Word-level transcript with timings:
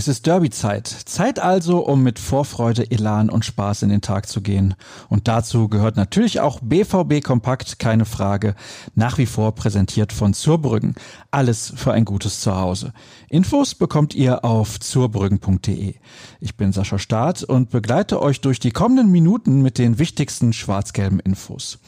Es 0.00 0.08
ist 0.08 0.24
Derby-Zeit. 0.26 0.86
Zeit 0.86 1.38
also, 1.38 1.80
um 1.80 2.02
mit 2.02 2.18
Vorfreude, 2.18 2.90
Elan 2.90 3.28
und 3.28 3.44
Spaß 3.44 3.82
in 3.82 3.90
den 3.90 4.00
Tag 4.00 4.30
zu 4.30 4.40
gehen. 4.40 4.74
Und 5.10 5.28
dazu 5.28 5.68
gehört 5.68 5.98
natürlich 5.98 6.40
auch 6.40 6.58
BVB 6.62 7.22
Kompakt, 7.22 7.78
keine 7.78 8.06
Frage. 8.06 8.54
Nach 8.94 9.18
wie 9.18 9.26
vor 9.26 9.54
präsentiert 9.54 10.14
von 10.14 10.32
Zurbrüggen. 10.32 10.94
Alles 11.30 11.74
für 11.76 11.92
ein 11.92 12.06
gutes 12.06 12.40
Zuhause. 12.40 12.94
Infos 13.28 13.74
bekommt 13.74 14.14
ihr 14.14 14.42
auf 14.42 14.80
zurbrüggen.de. 14.80 15.96
Ich 16.40 16.56
bin 16.56 16.72
Sascha 16.72 16.98
Staat 16.98 17.42
und 17.42 17.68
begleite 17.68 18.22
euch 18.22 18.40
durch 18.40 18.58
die 18.58 18.70
kommenden 18.70 19.12
Minuten 19.12 19.60
mit 19.60 19.76
den 19.76 19.98
wichtigsten 19.98 20.54
schwarz-gelben 20.54 21.20
Infos. 21.20 21.78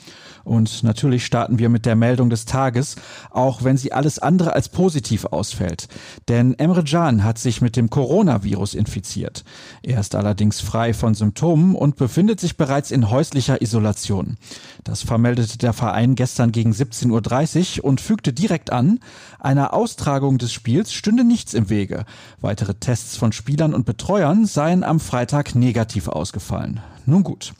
Und 0.44 0.82
natürlich 0.82 1.24
starten 1.24 1.58
wir 1.58 1.68
mit 1.68 1.86
der 1.86 1.96
Meldung 1.96 2.30
des 2.30 2.44
Tages, 2.44 2.96
auch 3.30 3.64
wenn 3.64 3.76
sie 3.76 3.92
alles 3.92 4.18
andere 4.18 4.54
als 4.54 4.68
positiv 4.68 5.24
ausfällt. 5.26 5.88
Denn 6.28 6.54
Emre 6.58 6.84
Can 6.84 7.24
hat 7.24 7.38
sich 7.38 7.60
mit 7.60 7.76
dem 7.76 7.90
Coronavirus 7.90 8.74
infiziert. 8.74 9.44
Er 9.82 10.00
ist 10.00 10.14
allerdings 10.14 10.60
frei 10.60 10.94
von 10.94 11.14
Symptomen 11.14 11.74
und 11.74 11.96
befindet 11.96 12.40
sich 12.40 12.56
bereits 12.56 12.90
in 12.90 13.10
häuslicher 13.10 13.62
Isolation. 13.62 14.36
Das 14.84 15.02
vermeldete 15.02 15.58
der 15.58 15.72
Verein 15.72 16.14
gestern 16.14 16.52
gegen 16.52 16.72
17.30 16.72 17.78
Uhr 17.78 17.84
und 17.84 18.00
fügte 18.00 18.32
direkt 18.32 18.72
an, 18.72 19.00
einer 19.38 19.74
Austragung 19.74 20.38
des 20.38 20.52
Spiels 20.52 20.92
stünde 20.92 21.24
nichts 21.24 21.54
im 21.54 21.68
Wege. 21.68 22.04
Weitere 22.40 22.74
Tests 22.74 23.16
von 23.16 23.32
Spielern 23.32 23.74
und 23.74 23.86
Betreuern 23.86 24.46
seien 24.46 24.84
am 24.84 25.00
Freitag 25.00 25.54
negativ 25.54 26.08
ausgefallen. 26.08 26.80
Nun 27.06 27.22
gut. 27.22 27.52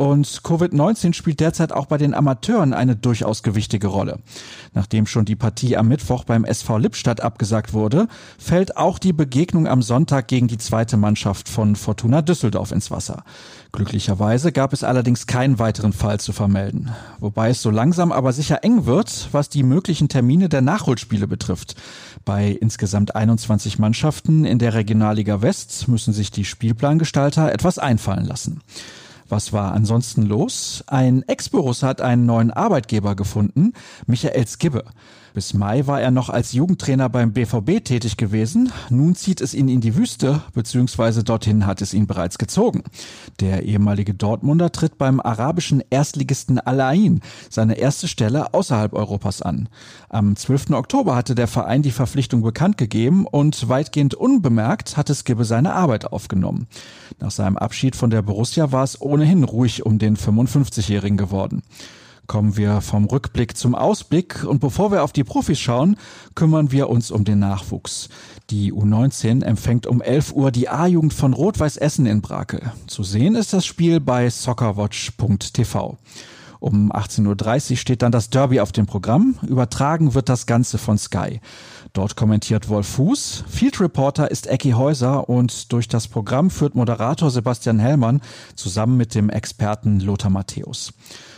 Und 0.00 0.26
Covid-19 0.26 1.12
spielt 1.12 1.40
derzeit 1.40 1.74
auch 1.74 1.84
bei 1.84 1.98
den 1.98 2.14
Amateuren 2.14 2.72
eine 2.72 2.96
durchaus 2.96 3.42
gewichtige 3.42 3.88
Rolle. 3.88 4.20
Nachdem 4.72 5.04
schon 5.04 5.26
die 5.26 5.36
Partie 5.36 5.76
am 5.76 5.88
Mittwoch 5.88 6.24
beim 6.24 6.46
SV 6.46 6.78
Lippstadt 6.78 7.20
abgesagt 7.20 7.74
wurde, 7.74 8.08
fällt 8.38 8.78
auch 8.78 8.98
die 8.98 9.12
Begegnung 9.12 9.68
am 9.68 9.82
Sonntag 9.82 10.26
gegen 10.26 10.48
die 10.48 10.56
zweite 10.56 10.96
Mannschaft 10.96 11.50
von 11.50 11.76
Fortuna 11.76 12.22
Düsseldorf 12.22 12.72
ins 12.72 12.90
Wasser. 12.90 13.24
Glücklicherweise 13.72 14.52
gab 14.52 14.72
es 14.72 14.84
allerdings 14.84 15.26
keinen 15.26 15.58
weiteren 15.58 15.92
Fall 15.92 16.18
zu 16.18 16.32
vermelden. 16.32 16.88
Wobei 17.18 17.50
es 17.50 17.60
so 17.60 17.68
langsam 17.68 18.10
aber 18.10 18.32
sicher 18.32 18.64
eng 18.64 18.86
wird, 18.86 19.28
was 19.32 19.50
die 19.50 19.62
möglichen 19.62 20.08
Termine 20.08 20.48
der 20.48 20.62
Nachholspiele 20.62 21.26
betrifft. 21.26 21.74
Bei 22.24 22.48
insgesamt 22.58 23.14
21 23.14 23.78
Mannschaften 23.78 24.46
in 24.46 24.58
der 24.58 24.72
Regionalliga 24.72 25.42
West 25.42 25.88
müssen 25.88 26.14
sich 26.14 26.30
die 26.30 26.46
Spielplangestalter 26.46 27.52
etwas 27.52 27.78
einfallen 27.78 28.24
lassen. 28.24 28.62
Was 29.30 29.52
war 29.52 29.72
ansonsten 29.72 30.22
los? 30.22 30.82
Ein 30.88 31.22
Ex-Boruss 31.22 31.84
hat 31.84 32.00
einen 32.00 32.26
neuen 32.26 32.50
Arbeitgeber 32.50 33.14
gefunden, 33.14 33.72
Michael 34.06 34.44
Skibbe. 34.46 34.84
Bis 35.32 35.54
Mai 35.54 35.86
war 35.86 36.00
er 36.00 36.10
noch 36.10 36.28
als 36.28 36.52
Jugendtrainer 36.52 37.08
beim 37.08 37.32
BVB 37.32 37.84
tätig 37.84 38.16
gewesen. 38.16 38.72
Nun 38.90 39.14
zieht 39.14 39.40
es 39.40 39.54
ihn 39.54 39.68
in 39.68 39.80
die 39.80 39.94
Wüste, 39.94 40.42
beziehungsweise 40.54 41.22
dorthin 41.22 41.66
hat 41.66 41.82
es 41.82 41.94
ihn 41.94 42.08
bereits 42.08 42.36
gezogen. 42.36 42.82
Der 43.38 43.62
ehemalige 43.62 44.12
Dortmunder 44.12 44.72
tritt 44.72 44.98
beim 44.98 45.20
arabischen 45.20 45.84
Erstligisten 45.88 46.58
Al 46.58 46.80
Ain 46.80 47.20
seine 47.48 47.78
erste 47.78 48.08
Stelle 48.08 48.54
außerhalb 48.54 48.92
Europas 48.92 49.40
an. 49.40 49.68
Am 50.08 50.34
12. 50.34 50.70
Oktober 50.70 51.14
hatte 51.14 51.36
der 51.36 51.46
Verein 51.46 51.82
die 51.82 51.92
Verpflichtung 51.92 52.42
bekannt 52.42 52.76
gegeben 52.76 53.24
und 53.24 53.68
weitgehend 53.68 54.14
unbemerkt 54.14 54.96
hatte 54.96 55.14
Skibbe 55.14 55.44
seine 55.44 55.74
Arbeit 55.74 56.12
aufgenommen. 56.12 56.66
Nach 57.20 57.30
seinem 57.30 57.56
Abschied 57.56 57.94
von 57.94 58.10
der 58.10 58.22
Borussia 58.22 58.72
war 58.72 58.82
es 58.82 59.00
ohnehin 59.00 59.44
ruhig 59.44 59.86
um 59.86 60.00
den 60.00 60.16
55-Jährigen 60.16 61.16
geworden 61.16 61.62
kommen 62.30 62.56
wir 62.56 62.80
vom 62.80 63.06
Rückblick 63.06 63.56
zum 63.56 63.74
Ausblick 63.74 64.44
und 64.44 64.60
bevor 64.60 64.92
wir 64.92 65.02
auf 65.02 65.12
die 65.12 65.24
Profis 65.24 65.58
schauen, 65.58 65.96
kümmern 66.36 66.70
wir 66.70 66.88
uns 66.88 67.10
um 67.10 67.24
den 67.24 67.40
Nachwuchs. 67.40 68.08
Die 68.50 68.72
U19 68.72 69.42
empfängt 69.42 69.88
um 69.88 70.00
11 70.00 70.34
Uhr 70.34 70.52
die 70.52 70.68
A-Jugend 70.68 71.12
von 71.12 71.32
Rot-Weiß 71.32 71.76
Essen 71.78 72.06
in 72.06 72.20
Brakel. 72.20 72.70
Zu 72.86 73.02
sehen 73.02 73.34
ist 73.34 73.52
das 73.52 73.66
Spiel 73.66 73.98
bei 73.98 74.30
soccerwatch.tv. 74.30 75.98
Um 76.60 76.92
18.30 76.92 77.70
Uhr 77.72 77.76
steht 77.78 78.02
dann 78.02 78.12
das 78.12 78.30
Derby 78.30 78.60
auf 78.60 78.70
dem 78.70 78.86
Programm. 78.86 79.34
Übertragen 79.42 80.14
wird 80.14 80.28
das 80.28 80.46
Ganze 80.46 80.78
von 80.78 80.98
Sky. 80.98 81.40
Dort 81.94 82.14
kommentiert 82.14 82.68
Wolf 82.68 82.86
Fuß. 82.86 83.42
Field 83.48 83.80
Reporter 83.80 84.30
ist 84.30 84.46
Ecki 84.46 84.70
Häuser 84.70 85.28
und 85.28 85.72
durch 85.72 85.88
das 85.88 86.06
Programm 86.06 86.50
führt 86.50 86.76
Moderator 86.76 87.28
Sebastian 87.28 87.80
Hellmann 87.80 88.20
zusammen 88.54 88.96
mit 88.96 89.16
dem 89.16 89.30
Experten 89.30 89.98
Lothar 89.98 90.30
Matthäus. 90.30 90.92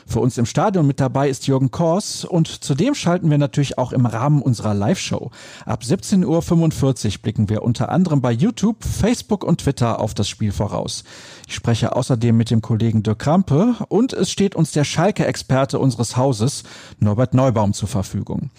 Für 0.07 0.21
uns 0.21 0.39
im 0.39 0.47
Stadion 0.47 0.87
mit 0.87 1.01
dabei 1.01 1.29
ist 1.29 1.47
Jürgen 1.47 1.71
Kors 1.71 2.25
und 2.25 2.49
zudem 2.49 2.95
schalten 2.95 3.31
wir 3.31 3.39
natürlich 3.39 3.79
auch 3.79 3.93
im 3.93 4.07
Rahmen 4.07 4.43
unserer 4.43 4.75
Live-Show. 4.75 5.31
Ab 5.65 5.83
17.45 5.83 7.07
Uhr 7.07 7.23
blicken 7.23 7.49
wir 7.49 7.63
unter 7.63 7.91
anderem 7.91 8.21
bei 8.21 8.33
YouTube, 8.33 8.85
Facebook 8.85 9.45
und 9.45 9.63
Twitter 9.63 10.01
auf 10.01 10.15
das 10.15 10.29
Spiel 10.29 10.53
voraus. 10.53 11.05
Ich 11.47 11.55
spreche 11.55 11.95
außerdem 11.95 12.37
mit 12.37 12.51
dem 12.51 12.63
Kollegen 12.63 13.03
Dirk 13.03 13.21
Krampe 13.21 13.77
und 13.89 14.13
es 14.13 14.31
steht 14.31 14.55
uns 14.55 14.73
der 14.73 14.85
Schalke-Experte 14.85 15.79
unseres 15.79 16.17
Hauses, 16.17 16.65
Norbert 16.99 17.35
Neubaum, 17.35 17.73
zur 17.73 17.89
Verfügung. 17.89 18.51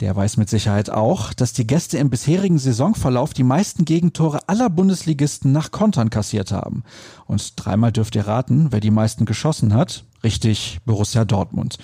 Der 0.00 0.14
weiß 0.14 0.36
mit 0.36 0.48
Sicherheit 0.48 0.90
auch, 0.90 1.34
dass 1.34 1.52
die 1.52 1.66
Gäste 1.66 1.98
im 1.98 2.08
bisherigen 2.08 2.58
Saisonverlauf 2.58 3.34
die 3.34 3.42
meisten 3.42 3.84
Gegentore 3.84 4.48
aller 4.48 4.70
Bundesligisten 4.70 5.50
nach 5.50 5.72
Kontern 5.72 6.08
kassiert 6.08 6.52
haben. 6.52 6.84
Und 7.26 7.54
dreimal 7.56 7.90
dürft 7.90 8.14
ihr 8.14 8.28
raten, 8.28 8.68
wer 8.70 8.78
die 8.78 8.92
meisten 8.92 9.24
geschossen 9.24 9.74
hat. 9.74 10.04
Richtig, 10.22 10.78
Borussia 10.84 11.24
Dortmund. 11.24 11.78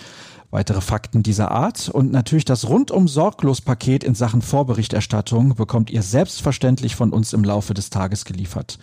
Weitere 0.52 0.80
Fakten 0.80 1.24
dieser 1.24 1.50
Art 1.50 1.88
und 1.88 2.12
natürlich 2.12 2.44
das 2.44 2.68
rundum 2.68 3.08
sorglos 3.08 3.60
Paket 3.60 4.04
in 4.04 4.14
Sachen 4.14 4.42
Vorberichterstattung 4.42 5.56
bekommt 5.56 5.90
ihr 5.90 6.02
selbstverständlich 6.02 6.94
von 6.94 7.12
uns 7.12 7.32
im 7.32 7.42
Laufe 7.42 7.74
des 7.74 7.90
Tages 7.90 8.24
geliefert 8.24 8.78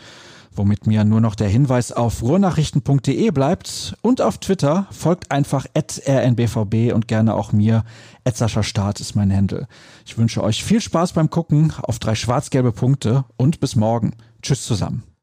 womit 0.56 0.88
mir 0.88 1.03
nur 1.03 1.22
noch 1.22 1.35
der 1.35 1.47
Hinweis 1.47 1.91
auf 1.91 2.22
ruhrnachrichten.de 2.22 3.31
bleibt 3.31 3.95
und 4.01 4.22
auf 4.22 4.38
Twitter 4.38 4.88
folgt 4.91 5.31
einfach 5.31 5.66
rnbvb 5.75 6.94
und 6.94 7.07
gerne 7.07 7.35
auch 7.35 7.51
mir. 7.51 7.84
Sascha 8.34 8.63
Start 8.63 9.00
ist 9.00 9.16
mein 9.16 9.31
Händel. 9.31 9.67
Ich 10.06 10.17
wünsche 10.17 10.44
euch 10.44 10.63
viel 10.63 10.81
Spaß 10.81 11.13
beim 11.13 11.29
Gucken 11.29 11.73
auf 11.81 12.00
drei 12.00 12.16
schwarz-gelbe 12.16 12.72
Punkte 12.72 13.25
und 13.38 13.59
bis 13.59 13.75
morgen. 13.75 14.13
Tschüss 14.41 14.66
zusammen. 14.66 15.03